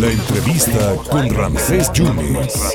La 0.00 0.10
entrevista 0.10 0.96
con 1.10 1.28
Ramsés 1.28 1.92
Yunes. 1.92 2.74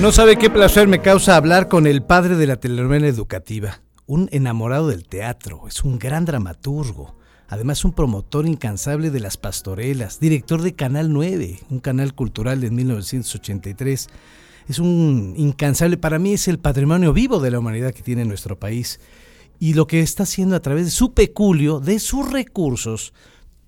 No 0.00 0.12
sabe 0.12 0.36
qué 0.36 0.48
placer 0.48 0.86
me 0.86 1.00
causa 1.00 1.34
hablar 1.34 1.66
con 1.66 1.88
el 1.88 2.04
padre 2.04 2.36
de 2.36 2.46
la 2.46 2.60
telenovela 2.60 3.08
educativa, 3.08 3.80
un 4.06 4.28
enamorado 4.30 4.86
del 4.86 5.08
teatro, 5.08 5.66
es 5.66 5.82
un 5.82 5.98
gran 5.98 6.26
dramaturgo, 6.26 7.16
además 7.48 7.84
un 7.84 7.92
promotor 7.92 8.46
incansable 8.46 9.10
de 9.10 9.18
las 9.18 9.36
pastorelas, 9.36 10.20
director 10.20 10.62
de 10.62 10.76
Canal 10.76 11.12
9, 11.12 11.58
un 11.70 11.80
canal 11.80 12.14
cultural 12.14 12.60
de 12.60 12.70
1983. 12.70 14.06
Es 14.68 14.78
un 14.78 15.34
incansable, 15.36 15.96
para 15.96 16.20
mí 16.20 16.34
es 16.34 16.46
el 16.46 16.60
patrimonio 16.60 17.12
vivo 17.12 17.40
de 17.40 17.50
la 17.50 17.58
humanidad 17.58 17.92
que 17.92 18.02
tiene 18.02 18.24
nuestro 18.24 18.56
país 18.60 19.00
y 19.58 19.74
lo 19.74 19.88
que 19.88 20.00
está 20.00 20.22
haciendo 20.22 20.54
a 20.54 20.62
través 20.62 20.84
de 20.84 20.90
su 20.92 21.14
peculio, 21.14 21.80
de 21.80 21.98
sus 21.98 22.30
recursos, 22.30 23.12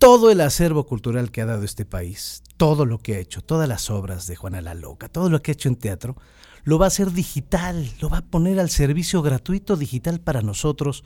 todo 0.02 0.32
el 0.32 0.40
acervo 0.40 0.84
cultural 0.84 1.30
que 1.30 1.42
ha 1.42 1.46
dado 1.46 1.62
este 1.62 1.84
país, 1.84 2.42
todo 2.56 2.86
lo 2.86 2.98
que 2.98 3.14
ha 3.14 3.18
hecho, 3.20 3.40
todas 3.40 3.68
las 3.68 3.88
obras 3.88 4.26
de 4.26 4.34
Juana 4.34 4.60
la 4.60 4.74
Loca, 4.74 5.08
todo 5.08 5.30
lo 5.30 5.40
que 5.40 5.52
ha 5.52 5.54
hecho 5.54 5.68
en 5.68 5.76
teatro, 5.76 6.16
lo 6.64 6.76
va 6.76 6.86
a 6.86 6.88
hacer 6.88 7.12
digital, 7.12 7.86
lo 8.00 8.10
va 8.10 8.18
a 8.18 8.22
poner 8.22 8.58
al 8.58 8.68
servicio 8.68 9.22
gratuito 9.22 9.76
digital 9.76 10.18
para 10.18 10.42
nosotros. 10.42 11.04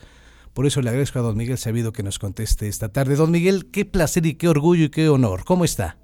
Por 0.54 0.64
eso 0.64 0.80
le 0.80 0.88
agradezco 0.88 1.18
a 1.18 1.22
don 1.22 1.36
Miguel 1.36 1.58
Sabido 1.58 1.92
que 1.92 2.02
nos 2.02 2.18
conteste 2.18 2.68
esta 2.68 2.88
tarde. 2.88 3.16
Don 3.16 3.30
Miguel, 3.30 3.70
qué 3.70 3.84
placer 3.84 4.24
y 4.24 4.36
qué 4.36 4.48
orgullo 4.48 4.84
y 4.84 4.88
qué 4.88 5.10
honor. 5.10 5.44
¿Cómo 5.44 5.66
está? 5.66 5.98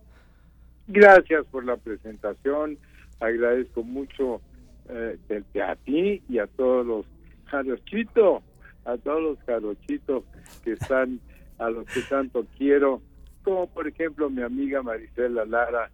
Gracias 0.87 1.47
por 1.47 1.65
la 1.65 1.79
presentación. 1.79 2.77
Agradezco 3.21 3.85
mucho 3.85 4.43
eh, 4.91 5.19
a 5.67 5.77
ti 5.77 6.23
y 6.29 6.39
a 6.39 6.47
todos 6.47 6.85
los 6.85 7.07
jarochitos 7.47 8.43
a 8.85 8.97
todos 8.99 9.23
los 9.23 9.39
jarochitos 9.47 10.25
que 10.65 10.73
están, 10.73 11.21
a 11.63 11.71
los 11.71 11.87
que 11.87 12.01
tanto 12.03 12.47
quiero, 12.59 13.01
como 13.43 13.67
por 13.69 13.89
ejemplo 13.89 14.31
mi 14.31 14.43
amiga 14.43 14.83
Marisela 14.83 15.45
Lara, 15.45 15.91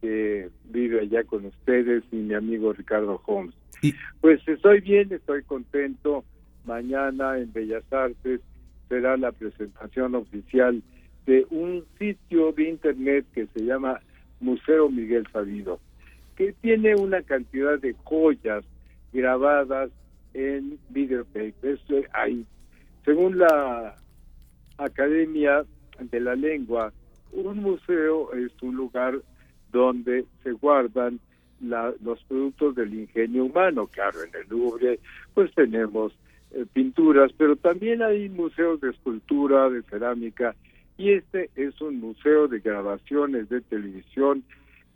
que 0.00 0.50
vive 0.64 1.00
allá 1.00 1.24
con 1.24 1.46
ustedes, 1.46 2.02
y 2.10 2.16
mi 2.16 2.34
amigo 2.34 2.72
Ricardo 2.72 3.20
Holmes. 3.24 3.54
Pues 4.20 4.46
estoy 4.46 4.80
bien, 4.80 5.12
estoy 5.12 5.42
contento. 5.42 6.24
Mañana 6.64 7.38
en 7.38 7.52
Bellas 7.52 7.84
Artes 7.92 8.40
será 8.88 9.16
la 9.16 9.32
presentación 9.32 10.14
oficial 10.14 10.82
de 11.26 11.46
un 11.50 11.84
sitio 11.98 12.52
de 12.52 12.68
internet 12.68 13.26
que 13.32 13.46
se 13.46 13.64
llama 13.64 14.00
Museo 14.40 14.88
Miguel 14.90 15.26
Sabido, 15.32 15.80
que 16.36 16.52
tiene 16.60 16.94
una 16.94 17.22
cantidad 17.22 17.78
de 17.78 17.94
joyas 18.04 18.64
grabadas 19.12 19.90
en 20.34 20.78
videotape. 20.90 21.54
Esto 21.62 21.96
hay, 22.12 22.44
según 23.04 23.38
la 23.38 23.96
Academia 24.84 25.64
de 25.98 26.20
la 26.20 26.34
Lengua, 26.34 26.92
un 27.32 27.58
museo 27.58 28.32
es 28.34 28.50
un 28.62 28.76
lugar 28.76 29.20
donde 29.70 30.26
se 30.42 30.52
guardan 30.52 31.18
los 31.60 32.22
productos 32.24 32.74
del 32.74 32.92
ingenio 32.94 33.44
humano. 33.44 33.86
Claro, 33.86 34.18
en 34.22 34.30
el 34.34 34.48
Louvre 34.48 34.98
pues 35.32 35.52
tenemos 35.54 36.12
eh, 36.50 36.66
pinturas, 36.72 37.32
pero 37.36 37.56
también 37.56 38.02
hay 38.02 38.28
museos 38.28 38.80
de 38.80 38.90
escultura, 38.90 39.70
de 39.70 39.82
cerámica, 39.82 40.54
y 40.98 41.12
este 41.12 41.50
es 41.56 41.80
un 41.80 42.00
museo 42.00 42.48
de 42.48 42.60
grabaciones 42.60 43.48
de 43.48 43.60
televisión 43.62 44.44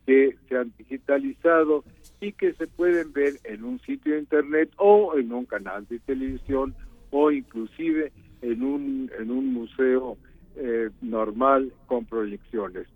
que 0.07 0.37
se 0.49 0.57
han 0.57 0.73
digitalizado 0.79 1.85
y 2.21 2.33
que 2.33 2.53
se 2.55 2.67
pueden 2.67 3.13
ver 3.13 3.35
en 3.45 3.65
un 3.65 3.81
sitio 3.81 4.15
de 4.15 4.21
internet 4.21 4.71
o 4.77 5.17
en 5.17 5.33
un 5.33 5.47
canal 5.47 5.87
de 5.89 5.99
televisión 6.01 6.75
o 7.11 7.31
inclusive 7.31 8.13
en 8.43 8.63
un 8.63 9.11
en 9.19 9.31
un 9.31 9.53
museo 9.53 10.17
eh, 10.57 10.91
normal 11.03 11.73
con 11.87 12.05
proyecciones. 12.05 12.87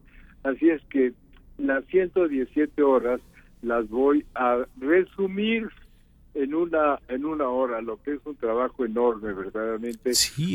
Así 0.43 0.71
es 0.71 0.83
que 0.87 1.13
las 1.59 1.85
117 1.87 2.83
horas 2.83 3.21
las 3.63 3.89
voy 3.89 4.25
a 4.35 4.65
resumir 4.79 5.69
en 6.35 6.55
una 6.55 6.99
en 7.09 7.25
una 7.25 7.49
hora, 7.49 7.83
lo 7.83 8.01
que 8.03 8.15
es 8.15 8.21
un 8.25 8.37
trabajo 8.37 8.85
enorme 8.85 9.33
verdaderamente, 9.33 10.13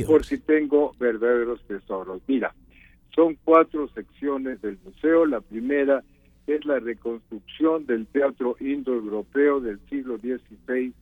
por 0.07 0.25
si 0.25 0.37
tengo 0.39 0.93
verdaderos 0.99 1.61
tesoros. 1.67 2.21
Mira, 2.27 2.53
son 3.13 3.37
cuatro 3.43 3.87
secciones 3.89 4.61
del 4.61 4.77
museo. 4.83 5.25
La 5.25 5.41
primera 5.41 6.03
es 6.47 6.65
la 6.65 6.79
reconstrucción 6.79 7.85
del 7.85 8.05
teatro 8.07 8.55
indoeuropeo 8.59 9.59
del 9.61 9.79
siglo 9.89 10.17
XVI, 10.17 10.93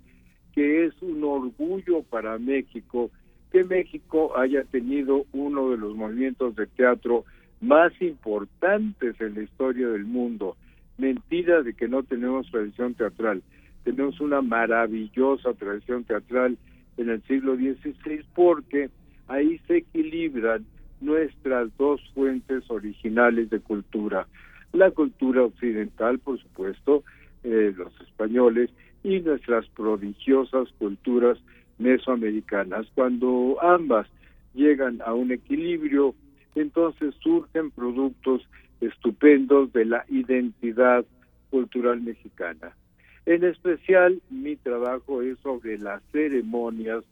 que 0.54 0.86
es 0.86 0.94
un 1.02 1.24
orgullo 1.24 2.04
para 2.04 2.38
México 2.38 3.12
que 3.54 3.64
México 3.64 4.36
haya 4.36 4.64
tenido 4.64 5.28
uno 5.32 5.70
de 5.70 5.78
los 5.78 5.96
movimientos 5.96 6.56
de 6.56 6.66
teatro 6.66 7.24
más 7.62 7.94
importantes 8.02 9.22
en 9.22 9.36
la 9.36 9.44
historia 9.44 9.90
del 9.90 10.06
mundo. 10.06 10.58
Mentira 10.98 11.62
de 11.62 11.76
que 11.76 11.88
no 11.88 12.02
tenemos 12.02 12.50
tradición 12.50 12.96
teatral. 12.96 13.44
Tenemos 13.84 14.20
una 14.20 14.42
maravillosa 14.42 15.54
tradición 15.54 16.04
teatral 16.04 16.58
en 16.98 17.12
el 17.12 17.22
siglo 17.24 17.56
XVI 17.56 18.26
porque 18.34 18.90
ahí 19.28 19.60
se 19.68 19.78
equilibran 19.78 20.66
nuestras 21.00 21.70
dos 21.78 22.02
fuentes 22.16 22.64
originales 22.72 23.52
de 23.52 23.60
cultura, 23.60 24.26
la 24.72 24.90
cultura 24.90 25.44
occidental, 25.44 26.18
por 26.18 26.42
supuesto, 26.42 27.04
eh, 27.44 27.72
los 27.78 27.94
españoles, 28.02 28.72
y 29.04 29.20
nuestras 29.20 29.68
prodigiosas 29.68 30.70
culturas 30.80 31.38
mesoamericanas. 31.84 32.88
Cuando 32.96 33.58
ambas 33.62 34.08
llegan 34.54 35.02
a 35.06 35.14
un 35.14 35.32
equilibrio, 35.32 36.16
entonces 36.56 37.14
surgen 37.22 37.72
productos 37.72 38.42
estupendos 38.82 39.72
de 39.74 39.86
la 39.86 40.06
identidad 40.10 41.06
cultural 41.50 42.02
mexicana. 42.02 42.76
En 43.26 43.44
especial, 43.44 44.22
mi 44.30 44.56
trabajo 44.56 45.22
es 45.22 45.38
sobre 45.40 45.78
las 45.78 46.02
ceremonias, 46.12 47.04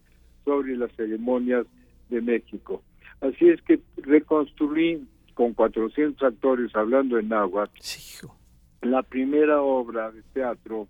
sobre 0.44 0.76
las 0.76 0.92
ceremonias 0.94 1.66
de 2.10 2.22
México. 2.22 2.82
Así 3.22 3.48
es 3.50 3.62
que 3.62 3.80
reconstruí 3.98 5.08
con 5.34 5.54
400 5.54 6.22
actores 6.24 6.76
hablando 6.76 7.18
en 7.18 7.30
náhuatl, 7.30 7.80
la 8.82 9.04
primera 9.04 9.62
obra 9.62 10.12
de 10.12 10.22
teatro 10.34 10.88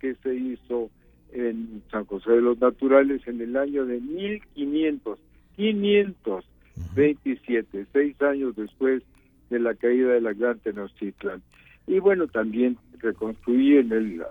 que 0.00 0.14
se 0.16 0.34
hizo 0.34 0.90
en 1.32 1.71
San 2.22 2.22
José 2.22 2.36
de 2.36 2.42
los 2.42 2.60
Naturales 2.60 3.26
en 3.26 3.40
el 3.40 3.56
año 3.56 3.84
de 3.86 4.00
1500, 4.00 5.18
527, 5.56 7.86
seis 7.92 8.22
años 8.22 8.54
después 8.56 9.02
de 9.50 9.58
la 9.58 9.74
caída 9.74 10.12
de 10.12 10.20
la 10.20 10.32
Gran 10.32 10.60
Tenochtitlan. 10.60 11.42
Y 11.86 11.98
bueno, 11.98 12.28
también 12.28 12.78
reconstruí 12.98 13.78
en 13.78 13.92
el 13.92 14.22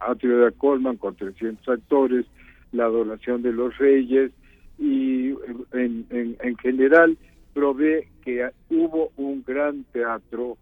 atrio 0.00 0.38
de 0.38 0.52
Colman 0.52 0.96
con 0.96 1.14
300 1.16 1.68
actores 1.68 2.26
la 2.72 2.84
adoración 2.84 3.42
de 3.42 3.52
los 3.52 3.76
reyes 3.78 4.30
y 4.78 5.30
en, 5.72 6.06
en, 6.10 6.36
en 6.40 6.56
general 6.58 7.18
probé 7.52 8.08
que 8.24 8.48
hubo 8.68 9.10
un 9.16 9.42
gran 9.46 9.84
teatro, 9.92 10.56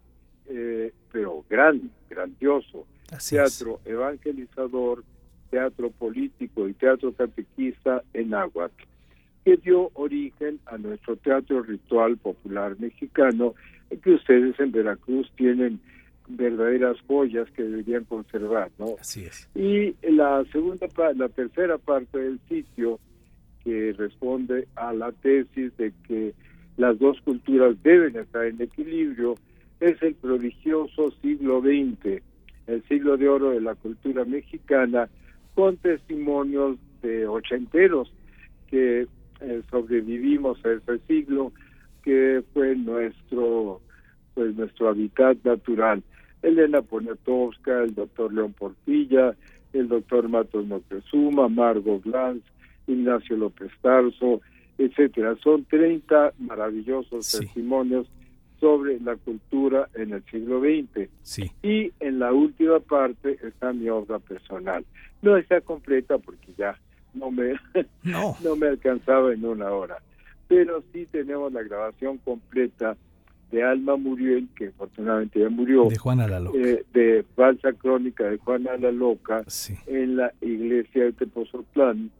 eh, 0.47 0.91
pero 1.11 1.45
gran, 1.49 1.91
grandioso, 2.09 2.85
teatro 3.29 3.79
evangelizador, 3.85 5.03
teatro 5.49 5.89
político 5.91 6.67
y 6.67 6.73
teatro 6.73 7.13
catequista 7.13 8.03
en 8.13 8.33
Aguac, 8.33 8.71
que 9.45 9.57
dio 9.57 9.91
origen 9.93 10.59
a 10.65 10.77
nuestro 10.77 11.15
teatro 11.17 11.61
ritual 11.63 12.17
popular 12.17 12.75
mexicano, 12.79 13.55
que 14.03 14.11
ustedes 14.11 14.59
en 14.59 14.71
Veracruz 14.71 15.31
tienen 15.35 15.79
verdaderas 16.27 16.97
joyas 17.07 17.49
que 17.51 17.63
deberían 17.63 18.03
conservar, 18.05 18.69
¿no? 18.77 18.95
Así 18.99 19.23
es. 19.23 19.49
Y 19.55 19.95
la 20.07 20.43
segunda, 20.51 20.87
la 21.15 21.29
tercera 21.29 21.77
parte 21.77 22.19
del 22.19 22.39
sitio 22.47 22.99
que 23.63 23.93
responde 23.97 24.67
a 24.75 24.93
la 24.93 25.11
tesis 25.11 25.75
de 25.77 25.91
que 26.07 26.33
las 26.77 26.97
dos 26.99 27.19
culturas 27.21 27.75
deben 27.83 28.15
estar 28.15 28.45
en 28.45 28.61
equilibrio, 28.61 29.35
es 29.79 30.01
el 30.01 30.15
prodigioso 30.15 31.11
siglo 31.21 31.61
XX, 31.61 32.21
el 32.67 32.83
siglo 32.87 33.17
de 33.17 33.27
oro 33.27 33.49
de 33.51 33.61
la 33.61 33.75
cultura 33.75 34.23
mexicana, 34.25 35.09
con 35.55 35.77
testimonios 35.77 36.77
de 37.01 37.27
ochenteros 37.27 38.11
que 38.67 39.07
eh, 39.41 39.61
sobrevivimos 39.69 40.63
a 40.65 40.71
ese 40.71 40.99
siglo, 41.07 41.51
que 42.03 42.43
fue 42.53 42.75
nuestro 42.75 43.81
pues 44.33 44.55
nuestro 44.55 44.89
hábitat 44.89 45.37
natural. 45.43 46.01
Elena 46.41 46.81
Poniatowska, 46.81 47.83
el 47.83 47.93
doctor 47.93 48.33
León 48.33 48.53
Portilla, 48.53 49.35
el 49.73 49.89
doctor 49.89 50.29
Matos 50.29 50.65
Moctezuma, 50.65 51.49
Margot 51.49 52.01
Glantz, 52.03 52.45
Ignacio 52.87 53.35
López 53.35 53.71
Tarso, 53.81 54.41
etcétera. 54.77 55.35
Son 55.43 55.65
30 55.65 56.33
maravillosos 56.39 57.31
testimonios 57.31 58.07
sobre 58.59 58.99
la 58.99 59.15
cultura 59.15 59.89
en 59.95 60.13
el 60.13 60.23
siglo 60.25 60.59
XX. 60.61 61.09
Sí. 61.21 61.51
Y 61.63 61.91
en 61.99 62.19
la 62.19 62.33
última 62.33 62.79
parte 62.79 63.37
está 63.43 63.73
mi 63.73 63.89
obra 63.89 64.19
personal. 64.19 64.85
No 65.21 65.37
está 65.37 65.61
completa 65.61 66.17
porque 66.17 66.53
ya 66.57 66.77
no 67.13 67.31
me 67.31 67.53
no. 68.03 68.35
me 68.57 68.67
alcanzaba 68.67 69.33
en 69.33 69.45
una 69.45 69.71
hora, 69.71 69.97
pero 70.47 70.83
sí 70.93 71.07
tenemos 71.11 71.51
la 71.51 71.63
grabación 71.63 72.17
completa 72.19 72.95
de 73.51 73.63
Alma 73.63 73.95
Muriel, 73.95 74.47
que 74.55 74.67
afortunadamente 74.67 75.39
ya 75.39 75.49
murió, 75.49 75.85
de 75.85 75.97
Juana 75.97 76.27
la 76.27 76.39
Loca, 76.39 76.59
eh, 76.59 76.85
de 76.93 77.25
falsa 77.35 77.73
crónica 77.73 78.25
de 78.25 78.37
Juana 78.37 78.77
la 78.77 78.91
Loca, 78.91 79.43
sí. 79.47 79.73
en 79.87 80.17
la 80.17 80.31
iglesia 80.41 81.05
de 81.05 81.13
Tepozotlán, 81.13 82.11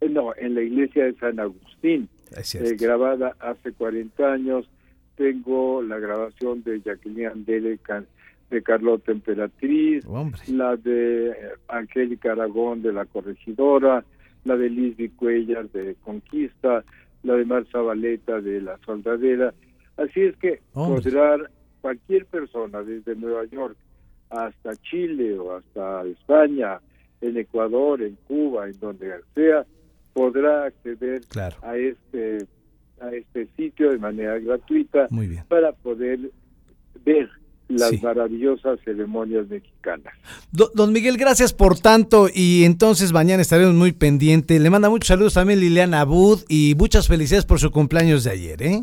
eh, 0.00 0.08
no, 0.08 0.32
en 0.36 0.54
la 0.54 0.62
iglesia 0.62 1.06
de 1.06 1.14
San 1.14 1.40
Agustín, 1.40 2.08
eh, 2.36 2.76
grabada 2.78 3.34
hace 3.40 3.72
40 3.72 4.32
años. 4.32 4.68
Tengo 5.18 5.82
la 5.82 5.98
grabación 5.98 6.62
de 6.62 6.80
Jacqueline 6.80 7.26
Andere 7.26 7.76
Can- 7.78 8.06
de 8.50 8.62
Carlota 8.62 9.12
Emperatriz, 9.12 10.06
Hombre, 10.06 10.40
la 10.52 10.76
de 10.76 11.30
eh, 11.30 11.34
Angélica 11.68 12.32
Aragón 12.32 12.80
de 12.80 12.92
La 12.94 13.04
Corregidora, 13.04 14.04
la 14.44 14.56
de 14.56 14.70
Liz 14.70 14.96
Cuellar 15.16 15.68
de 15.70 15.96
Conquista, 16.02 16.82
la 17.24 17.34
de 17.34 17.44
Marza 17.44 17.80
Valeta 17.80 18.40
de 18.40 18.62
La 18.62 18.78
Soldadera. 18.86 19.52
Así 19.96 20.20
es 20.22 20.36
que 20.36 20.60
Hombre. 20.72 21.02
podrá 21.02 21.36
cualquier 21.82 22.24
persona, 22.26 22.82
desde 22.82 23.16
Nueva 23.16 23.44
York 23.46 23.76
hasta 24.30 24.76
Chile 24.76 25.38
o 25.38 25.56
hasta 25.56 26.04
España, 26.06 26.78
en 27.20 27.36
Ecuador, 27.36 28.00
en 28.02 28.16
Cuba, 28.28 28.68
en 28.68 28.78
donde 28.78 29.10
sea, 29.34 29.66
podrá 30.14 30.66
acceder 30.66 31.22
claro, 31.28 31.56
a 31.62 31.76
este 31.76 32.46
a 33.00 33.10
este 33.14 33.48
sitio 33.56 33.90
de 33.90 33.98
manera 33.98 34.38
gratuita 34.38 35.06
muy 35.10 35.26
bien. 35.28 35.44
para 35.48 35.72
poder 35.72 36.18
ver 37.04 37.28
las 37.68 37.90
Sí. 37.90 38.00
maravillosas 38.02 38.80
ceremonias 38.84 39.46
mexicanas. 39.48 40.14
Do- 40.52 40.70
don 40.74 40.92
Miguel, 40.92 41.18
gracias 41.18 41.52
por 41.52 41.78
tanto 41.78 42.28
y 42.34 42.64
entonces 42.64 43.12
mañana 43.12 43.42
estaremos 43.42 43.74
muy 43.74 43.92
pendientes. 43.92 44.60
Le 44.60 44.70
manda 44.70 44.88
muchos 44.88 45.08
saludos 45.08 45.34
también 45.34 45.60
Liliana 45.60 46.00
Abud 46.00 46.40
y 46.48 46.74
muchas 46.78 47.08
felicidades 47.08 47.44
por 47.44 47.58
su 47.60 47.70
cumpleaños 47.70 48.24
de 48.24 48.30
ayer, 48.30 48.62
¿eh? 48.62 48.82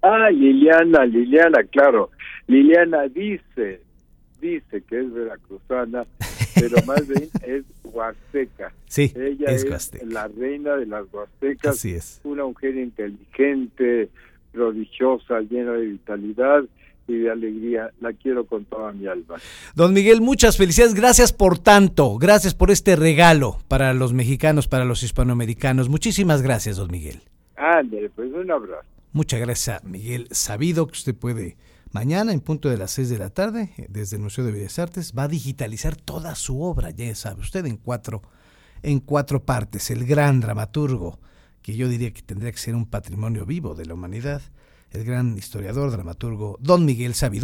Ah, 0.00 0.30
Liliana, 0.30 1.04
Liliana, 1.04 1.62
claro. 1.70 2.10
Liliana 2.48 3.02
dice, 3.08 3.82
dice 4.40 4.82
que 4.88 4.98
es 5.00 5.12
veracruzana, 5.12 6.04
pero 6.54 6.76
más 6.86 7.06
bien 7.06 7.28
es 7.46 7.64
huasteca. 7.92 8.72
Sí, 8.86 9.12
Ella 9.14 9.46
es 9.50 9.64
huasteca. 9.64 10.04
la 10.06 10.28
reina 10.28 10.76
de 10.76 10.86
las 10.86 11.04
huastecas, 11.12 11.76
Así 11.76 11.94
es. 11.94 12.20
una 12.24 12.44
mujer 12.44 12.76
inteligente, 12.76 14.08
prodigiosa, 14.52 15.40
llena 15.40 15.72
de 15.72 15.86
vitalidad 15.86 16.64
y 17.08 17.14
de 17.18 17.30
alegría. 17.30 17.90
La 18.00 18.12
quiero 18.12 18.44
con 18.46 18.64
toda 18.64 18.92
mi 18.92 19.06
alma. 19.06 19.36
Don 19.74 19.92
Miguel, 19.92 20.20
muchas 20.20 20.56
felicidades. 20.56 20.94
Gracias 20.94 21.32
por 21.32 21.58
tanto. 21.58 22.16
Gracias 22.18 22.54
por 22.54 22.70
este 22.70 22.96
regalo 22.96 23.58
para 23.68 23.92
los 23.94 24.12
mexicanos, 24.12 24.68
para 24.68 24.84
los 24.84 25.02
hispanoamericanos. 25.02 25.88
Muchísimas 25.88 26.42
gracias, 26.42 26.76
don 26.76 26.90
Miguel. 26.90 27.20
Ándale, 27.56 28.10
pues 28.10 28.32
un 28.32 28.50
abrazo. 28.50 28.84
Muchas 29.12 29.40
gracias 29.40 29.82
a 29.82 29.86
Miguel 29.86 30.26
Sabido, 30.30 30.86
que 30.86 30.92
usted 30.92 31.14
puede 31.14 31.56
mañana 31.92 32.32
en 32.32 32.40
punto 32.40 32.68
de 32.68 32.76
las 32.76 32.90
6 32.90 33.08
de 33.10 33.18
la 33.18 33.30
tarde, 33.30 33.72
eh, 33.76 33.86
desde 33.88 34.16
el 34.16 34.22
Museo 34.22 34.44
de 34.44 34.52
Bellas 34.52 34.78
Artes, 34.78 35.12
va 35.16 35.24
a 35.24 35.28
digitalizar 35.28 35.96
toda 35.96 36.34
su 36.34 36.62
obra, 36.62 36.90
ya 36.90 37.14
sabe 37.14 37.40
usted, 37.40 37.64
en 37.66 37.76
cuatro, 37.76 38.22
en 38.82 39.00
cuatro 39.00 39.44
partes. 39.44 39.90
El 39.90 40.04
gran 40.04 40.40
dramaturgo, 40.40 41.20
que 41.62 41.76
yo 41.76 41.88
diría 41.88 42.12
que 42.12 42.22
tendría 42.22 42.52
que 42.52 42.58
ser 42.58 42.74
un 42.74 42.86
patrimonio 42.86 43.46
vivo 43.46 43.74
de 43.74 43.86
la 43.86 43.94
humanidad, 43.94 44.42
el 44.90 45.04
gran 45.04 45.36
historiador, 45.38 45.90
dramaturgo, 45.90 46.58
don 46.60 46.84
Miguel 46.84 47.14
Sabido. 47.14 47.40